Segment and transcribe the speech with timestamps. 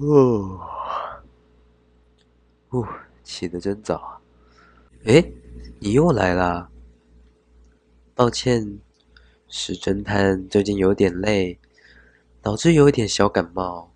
[0.00, 0.60] 哦，
[2.70, 2.84] 哦，
[3.22, 4.20] 起得真早啊！
[5.04, 5.32] 诶，
[5.78, 6.68] 你又来啦。
[8.12, 8.80] 抱歉，
[9.46, 11.60] 石侦探最近有点累，
[12.42, 13.92] 导致有一点小感冒。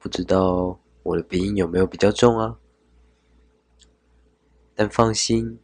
[0.00, 2.58] 不知道我的鼻音有没有比较重啊？
[4.74, 5.60] 但放心，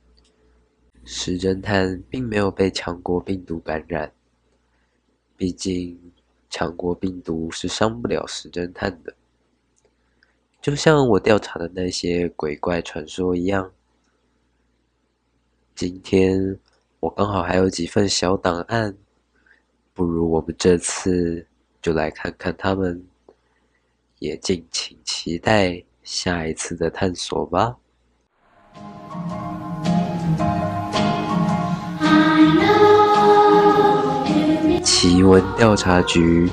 [1.04, 4.12] 石侦探并没有被强国病毒感染。
[5.36, 6.12] 毕竟，
[6.48, 9.12] 强国病毒是伤不了石侦探的。
[10.64, 13.70] 就像我调查的那些鬼怪传说一样，
[15.74, 16.58] 今天
[17.00, 18.96] 我刚好还有几份小档案，
[19.92, 21.46] 不如我们这次
[21.82, 23.04] 就来看看他们，
[24.20, 27.76] 也敬请期待下一次的探索吧。
[34.82, 36.48] 奇闻调查局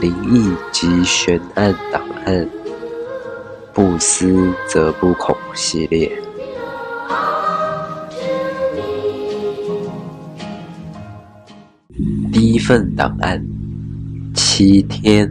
[0.00, 2.61] 灵异及悬案档案。
[3.74, 6.10] 不思则不恐系列，
[12.30, 13.42] 第一份档案：
[14.34, 15.26] 七天。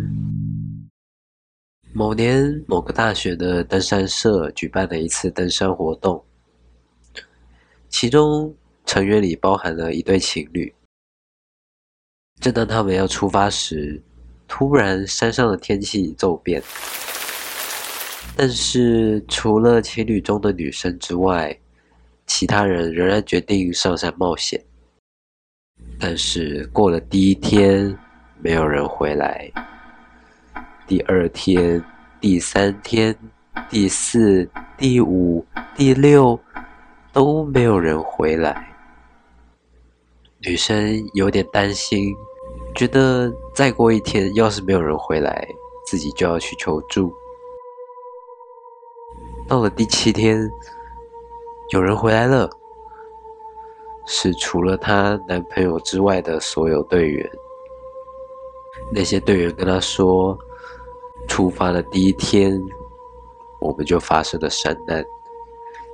[1.94, 6.24] 某年，某个大学的登山社举办了一次登山活动，
[7.90, 8.52] 其中
[8.86, 10.74] 成员里包含了一对情侣。
[12.40, 14.02] 正当他们要出发时，
[14.48, 16.64] 突然山上的天气骤变。
[18.44, 21.56] 但是，除了情侣中的女生之外，
[22.26, 24.60] 其他人仍然决定上山冒险。
[26.00, 27.96] 但是过了第一天，
[28.42, 29.52] 没有人回来；
[30.88, 31.84] 第二天、
[32.20, 33.16] 第三天、
[33.70, 35.46] 第四、第五、
[35.76, 36.40] 第六
[37.14, 38.76] 都没有人回来。
[40.40, 42.12] 女生有点担心，
[42.74, 45.48] 觉得再过一天，要是没有人回来，
[45.86, 47.14] 自己就要去求助。
[49.52, 50.50] 到了第七天，
[51.74, 52.50] 有人回来了，
[54.06, 57.30] 是除了她男朋友之外的所有队员。
[58.94, 60.38] 那些队员跟她说，
[61.28, 62.58] 出发的第一天，
[63.60, 65.06] 我们就发生了山难，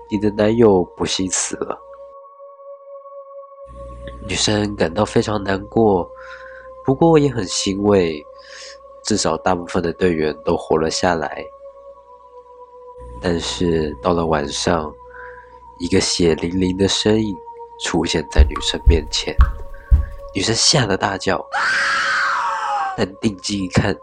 [0.07, 1.75] 你的男友不幸死了。
[4.29, 6.07] 女生感到非常难过，
[6.85, 8.23] 不过也很欣慰，
[9.03, 11.44] 至少大部分的队员都活了下来。
[13.22, 14.94] 但是到了晚上，
[15.79, 17.35] 一个血淋淋的身影
[17.79, 19.35] 出现在女生面前，
[20.33, 21.44] 女生吓得大叫，
[22.95, 23.95] 但定睛一看，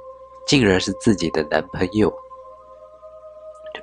[0.47, 2.13] 竟然是自己的男朋友，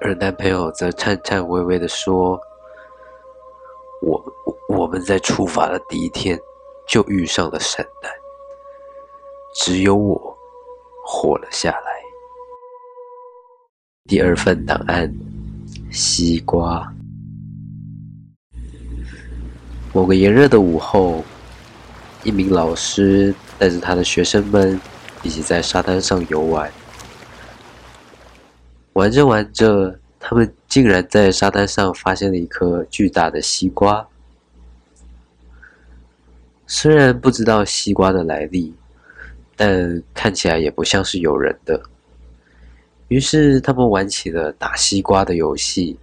[0.02, 2.40] 而男朋友则颤颤巍巍地说
[4.02, 4.24] ：“我
[4.70, 6.40] 我们在出发的第一天
[6.88, 8.12] 就遇上了山难，
[9.54, 10.38] 只有我
[11.06, 11.91] 活了下来。”
[14.12, 15.10] 第二份档案：
[15.90, 16.94] 西瓜。
[19.94, 21.24] 某个炎热的午后，
[22.22, 24.78] 一名老师带着他的学生们
[25.24, 26.70] 一起在沙滩上游玩。
[28.92, 34.06] 玩着玩着，他们竟然在沙滩上发现了一颗巨大的西瓜。
[36.68, 38.74] 虽然不知道西瓜的来历，
[39.56, 41.82] 但看起来也不像是有人的。
[43.12, 45.98] 于是他们玩起了打西瓜的游戏，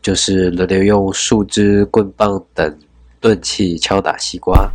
[0.00, 2.78] 就是轮流用树枝、棍棒等
[3.20, 4.66] 钝器敲打西瓜，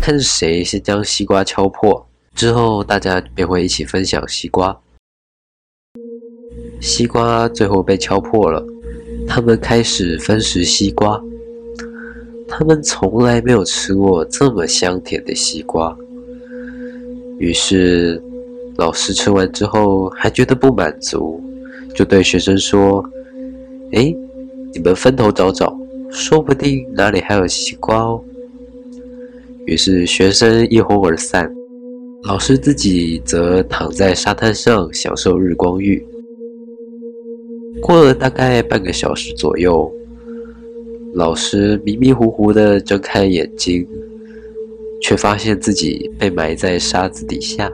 [0.00, 2.06] 看谁先将西瓜敲破。
[2.32, 4.80] 之后大家便会一起分享西瓜。
[6.80, 8.64] 西瓜最后被敲破了，
[9.26, 11.20] 他们开始分食西瓜。
[12.48, 15.98] 他们从来没有吃过这么香甜的西瓜，
[17.40, 18.22] 于是。
[18.78, 21.42] 老师吃完之后还觉得不满足，
[21.96, 23.04] 就对学生说
[23.92, 24.14] ：“哎，
[24.72, 25.76] 你们分头找找，
[26.10, 28.22] 说不定哪里还有西瓜哦。”
[29.66, 31.52] 于是学生一哄而散，
[32.22, 36.06] 老师自己则躺在沙滩上享受日光浴。
[37.82, 39.92] 过了大概半个小时左右，
[41.14, 43.84] 老师迷迷糊糊地睁开眼睛，
[45.02, 47.68] 却发现自己被埋在沙子底下。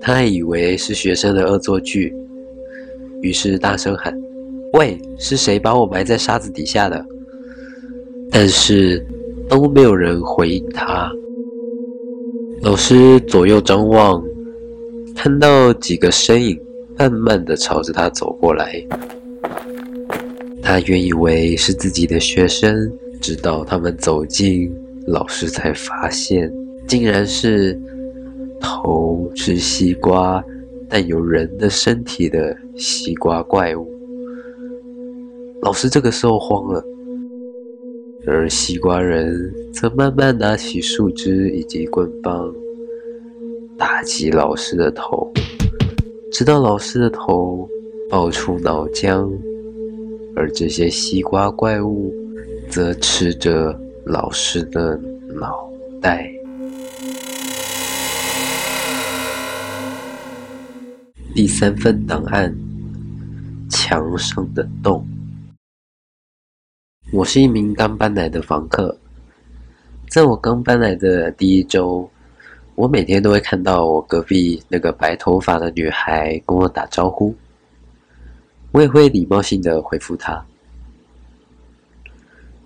[0.00, 2.14] 他还以为是学生的恶作剧，
[3.20, 4.18] 于是大声喊
[4.72, 7.04] ：“喂，是谁把我埋在沙子底下的？”
[8.32, 9.06] 但是
[9.46, 11.12] 都没有人回应他。
[12.62, 14.24] 老师左右张望，
[15.14, 16.58] 看到几个身影
[16.98, 18.82] 慢慢地朝着他走过来。
[20.62, 24.72] 他原以为是自己的学生，直到他们走近，
[25.06, 26.50] 老师才发现，
[26.88, 27.78] 竟然是。
[28.60, 30.44] 头吃西瓜，
[30.88, 33.90] 但有人的身体的西瓜怪物。
[35.62, 36.84] 老师这个时候慌了，
[38.26, 42.54] 而西瓜人则慢慢拿起树枝以及棍棒，
[43.76, 45.30] 打击老师的头，
[46.32, 47.68] 直到老师的头
[48.08, 49.30] 爆出脑浆，
[50.34, 52.14] 而这些西瓜怪物
[52.68, 54.98] 则吃着老师的
[55.34, 55.70] 脑
[56.00, 56.29] 袋。
[61.32, 62.52] 第三份档案：
[63.68, 65.06] 墙上的洞。
[67.12, 68.98] 我是一名刚搬来的房客，
[70.08, 72.10] 在我刚搬来的第一周，
[72.74, 77.32] 我每天都会看到我隔壁那个白头发的女孩跟我打招呼，
[78.72, 80.44] 我也会礼貌性的回复她。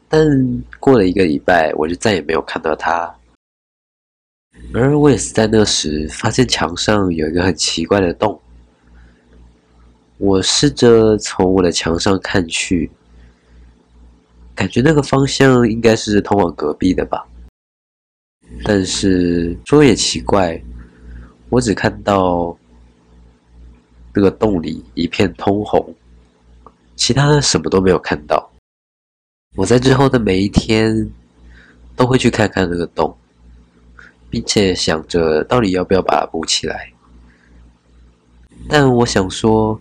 [0.09, 0.27] 但
[0.81, 3.15] 过了一个礼拜，我就再也没有看到她。
[4.73, 8.41] 而我也是在那时发现墙上有一个很奇怪的洞。
[10.25, 12.91] 我试着从我的墙上看去，
[14.55, 17.26] 感觉那个方向应该是通往隔壁的吧。
[18.65, 20.59] 但是说也奇怪，
[21.50, 22.56] 我只看到
[24.15, 25.94] 那个洞里一片通红，
[26.97, 28.50] 其他的什么都没有看到。
[29.56, 31.06] 我在之后的每一天
[31.94, 33.15] 都会去看看那个洞，
[34.31, 36.91] 并且想着到底要不要把它补起来。
[38.70, 39.79] 但我想说。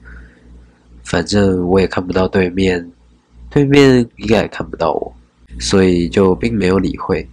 [1.04, 2.92] 反正我也看不到对面，
[3.50, 5.14] 对面应该也看不到我，
[5.60, 7.28] 所以就并没有理会。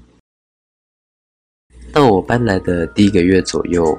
[1.93, 3.99] 到我搬来的第一个月左右，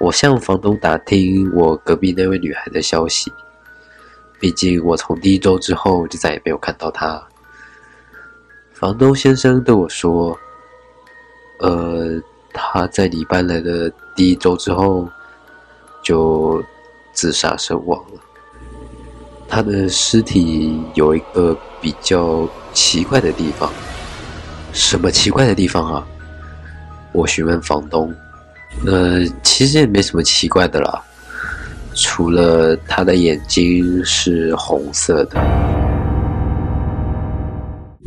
[0.00, 3.32] 我向房东打听我隔壁那位女孩的消息，
[4.40, 7.22] 毕竟我从第一周之后就再也没有看到她。
[8.72, 10.38] 房东先生对我说
[11.58, 12.20] ：“呃，
[12.52, 15.08] 她在你搬来的第一周之后
[16.02, 16.62] 就
[17.12, 18.20] 自杀身亡了。”
[19.48, 23.72] 他的尸体有一个比较奇怪的地方，
[24.72, 26.06] 什么奇怪的地方啊？
[27.12, 28.14] 我询问房东。
[28.86, 31.02] 呃，其实也没什么奇怪的啦，
[31.94, 35.40] 除了他的眼睛是红色的。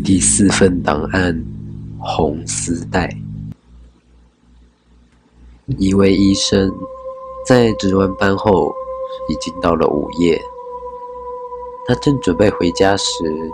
[0.03, 1.43] 第四份档案：
[1.99, 3.09] 红丝带。
[5.77, 6.71] 一位医生
[7.45, 8.71] 在值完班后，
[9.29, 10.39] 已经到了午夜。
[11.91, 13.51] 他正准备回家时，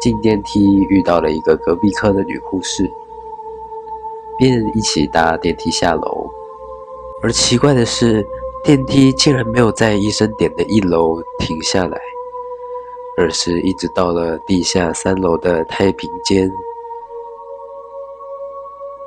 [0.00, 2.90] 进电梯遇到了一个隔壁科的女护士，
[4.38, 6.26] 便一起搭电梯下楼。
[7.22, 8.26] 而奇怪的是，
[8.64, 12.00] 电梯竟然没有在医生点的一楼停下来，
[13.18, 16.50] 而是一直到了地下三楼的太平间。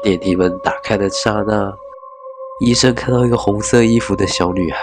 [0.03, 1.75] 电梯门打开的刹那，
[2.59, 4.79] 医生看到一个红色衣服的小女孩。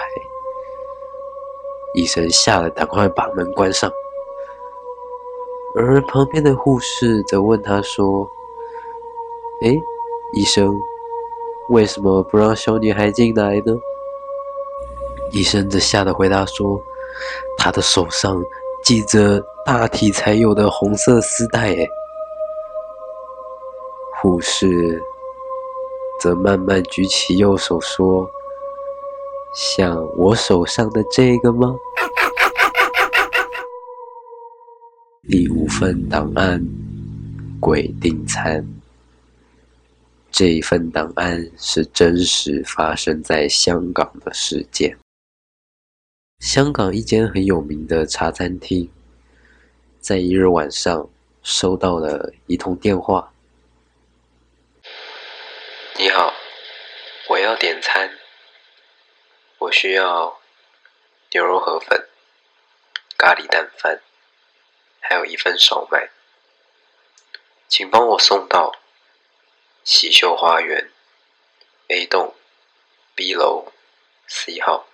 [1.93, 3.91] 医生吓得赶快把门关上，
[5.75, 8.29] 而旁边的护士则问他说
[9.65, 9.75] ：“哎，
[10.33, 10.79] 医生，
[11.69, 13.73] 为什么不让小女孩进来呢？”
[15.31, 16.79] 医生则吓得回答说
[17.57, 18.41] ：“她的手上
[18.83, 21.87] 系着大体才有的红色丝带。”哎，
[24.21, 25.01] 护士
[26.19, 28.29] 则慢慢举起右手说。
[29.55, 31.75] 像我手上的这个吗？
[35.27, 36.63] 第五份档案：
[37.59, 38.65] 鬼订餐。
[40.31, 44.97] 这一份档案是真实发生在香港的事件。
[46.39, 48.89] 香港一间很有名的茶餐厅，
[49.99, 51.09] 在一日晚上
[51.43, 53.31] 收到了一通电话。
[55.97, 56.31] 你好，
[57.29, 58.18] 我要点餐。
[59.69, 60.35] 我需要
[61.31, 62.09] 牛肉河粉、
[63.19, 64.01] 咖喱蛋饭，
[64.99, 66.09] 还有一份烧麦，
[67.67, 68.71] 请帮我送到
[69.83, 70.89] 喜秀花园
[71.89, 72.33] A 栋
[73.13, 73.71] B 楼
[74.27, 74.87] C 号，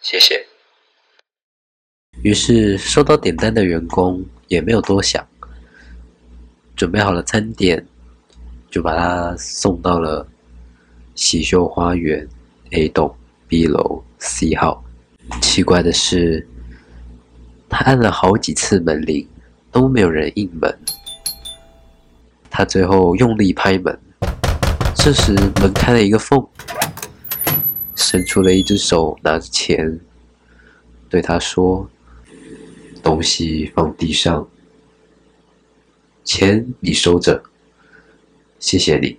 [0.00, 0.46] 谢谢。
[2.22, 5.28] 于是收到点单的员工也没有多想，
[6.76, 7.84] 准备好了餐点，
[8.70, 10.28] 就把它送到了
[11.16, 12.28] 喜秀花园
[12.70, 13.16] A 栋。
[13.50, 14.84] B 楼 C 号，
[15.42, 16.46] 奇怪的是，
[17.68, 19.26] 他按了好几次门铃，
[19.72, 20.78] 都没有人应门。
[22.48, 23.98] 他最后用力拍门，
[24.94, 26.46] 这时门开了一个缝，
[27.96, 29.98] 伸出了一只手，拿着钱，
[31.08, 31.90] 对他说
[33.02, 34.48] ：“东西放地上，
[36.22, 37.42] 钱你收着，
[38.60, 39.18] 谢谢你。”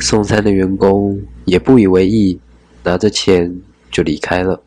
[0.00, 2.38] 送餐的员工也不以为意，
[2.84, 3.52] 拿着钱
[3.90, 4.62] 就离开了。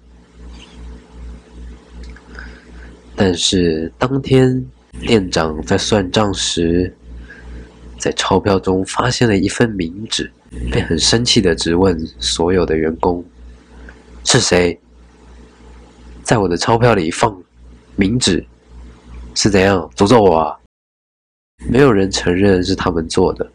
[3.15, 4.65] 但是当天
[4.99, 6.93] 店长在算账时，
[7.97, 10.29] 在钞票中发现了一份冥纸，
[10.69, 13.23] 便很生气地质问所有的员工
[14.25, 14.77] ：“是谁
[16.21, 17.41] 在我的钞票里放
[17.97, 18.45] 冥纸？
[19.35, 20.59] 是怎样诅咒我啊？”
[21.71, 23.49] 没有人承认是他们做的。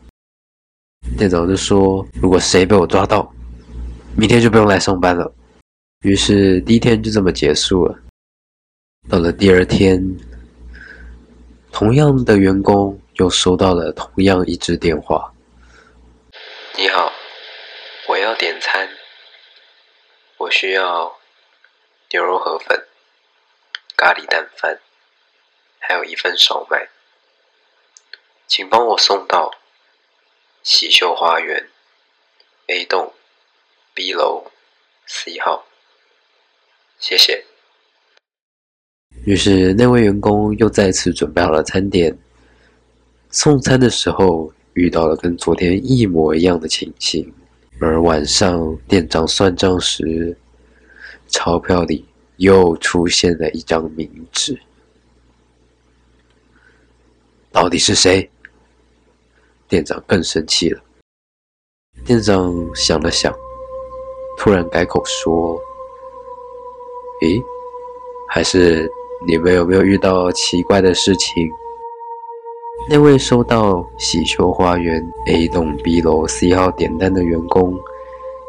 [1.17, 3.33] 店长就说：“如果谁被我抓到，
[4.17, 5.33] 明天就不用来上班了。”
[6.03, 7.99] 于是第一天就这么结束了。
[9.09, 10.01] 到了第二天，
[11.73, 15.33] 同样的员工又收到了同样一支电话
[16.79, 17.13] ：“你好，
[18.09, 18.89] 我要点餐，
[20.37, 21.13] 我需要
[22.11, 22.87] 牛肉河粉、
[23.97, 24.79] 咖喱蛋饭，
[25.81, 26.89] 还有一份烧麦，
[28.47, 29.51] 请帮我送到。”
[30.63, 31.69] 喜秀花园
[32.67, 33.13] A 栋
[33.95, 34.45] B 楼
[35.07, 35.65] C 号，
[36.99, 37.45] 谢谢。
[39.25, 42.17] 于是那位员工又再次准备好了餐点。
[43.31, 47.33] 送餐的时候遇到了跟昨天一模一样的情形，
[47.81, 50.37] 而晚上店长算账时，
[51.29, 52.05] 钞票里
[52.37, 54.59] 又出现了一张冥纸。
[57.51, 58.31] 到底是谁？
[59.69, 60.81] 店长更生气了。
[62.07, 63.35] 店长想了想，
[64.39, 65.61] 突然改口说
[67.21, 67.43] ：“诶，
[68.31, 68.91] 还是
[69.27, 71.51] 你们有没有遇到奇怪的事情？”
[72.89, 77.79] 那位收到喜秀花园 A 栋 B 楼 C 号点单的员工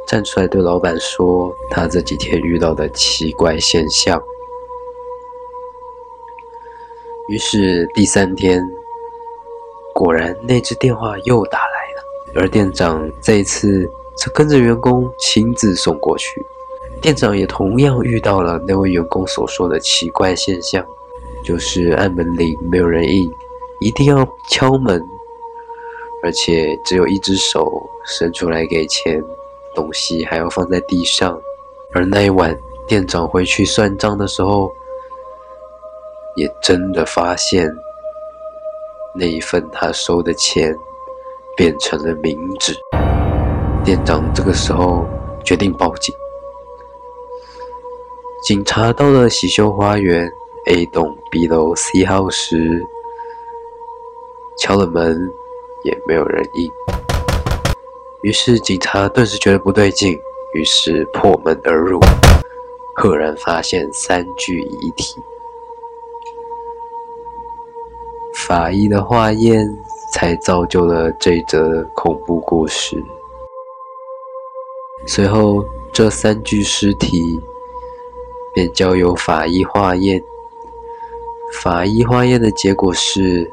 [0.07, 4.21] 站出来对老板说：“他这几天遇到的奇怪现象。”
[7.27, 8.65] 于是第三天。
[9.99, 16.41] 果然，那只电话又打来了，而店长这一次则跟着员工亲自送过去。
[17.01, 20.85] 店长也同样遇到了那位员工所说的奇怪现象，
[21.43, 23.29] 就是按门铃没有人应，
[23.81, 25.05] 一定要敲门，
[26.23, 29.21] 而且只有一只手伸出来给钱，
[29.75, 31.37] 东西还要放在地上。
[31.93, 34.71] 而那一晚，店长回去算账的时候，
[36.37, 37.69] 也真的发现。
[39.15, 40.75] 那一份他收的钱
[41.57, 42.73] 变成了冥纸。
[43.83, 45.05] 店长这个时候
[45.43, 46.13] 决定报警。
[48.43, 50.31] 警察到了喜秀花园
[50.67, 52.85] A 栋 B 楼 C 号时，
[54.57, 55.29] 敲了门
[55.83, 56.71] 也没有人应。
[58.21, 60.17] 于是警察顿时觉得不对劲，
[60.53, 61.99] 于是破门而入，
[62.95, 65.15] 赫然发现三具遗体。
[68.49, 69.63] 法医的化验
[70.11, 72.97] 才造就了这则恐怖故事。
[75.05, 75.63] 随后，
[75.93, 77.21] 这三具尸体
[78.51, 80.19] 便交由法医化验。
[81.61, 83.47] 法医化验的结果是，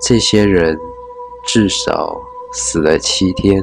[0.00, 0.76] 这些人
[1.44, 2.20] 至少
[2.52, 3.62] 死了七天，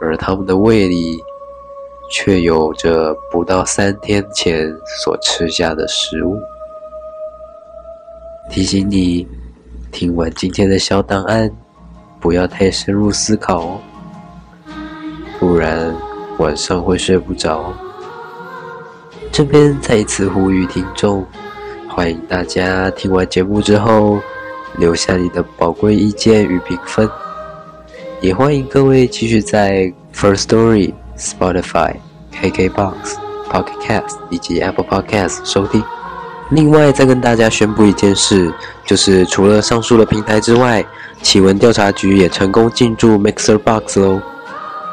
[0.00, 1.22] 而他们的胃里
[2.10, 6.36] 却有着不到三天前所吃下的食物。
[8.50, 9.26] 提醒你，
[9.92, 11.50] 听完今天的小档案，
[12.20, 13.80] 不要太深入思考哦，
[15.38, 15.94] 不然
[16.38, 17.72] 晚上会睡不着。
[19.30, 21.24] 这边再一次呼吁听众，
[21.88, 24.18] 欢迎大家听完节目之后
[24.78, 27.08] 留下你的宝贵意见与评分，
[28.22, 31.94] 也欢迎各位继续在 First Story、Spotify、
[32.32, 32.94] KKBox、
[33.50, 35.82] Pocket Cast 以及 Apple Podcast 收听。
[36.50, 38.52] 另外，再跟大家宣布一件事，
[38.84, 40.84] 就是除了上述的平台之外，
[41.20, 44.22] 企闻调查局也成功进驻 Mixer Box 哦！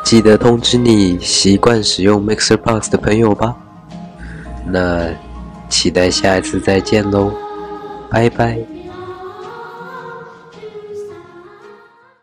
[0.04, 3.56] 记得通知你习惯使用 Mixer Box 的朋友吧。
[4.66, 5.10] 那
[5.70, 7.32] 期待下一次再见喽，
[8.10, 8.73] 拜拜。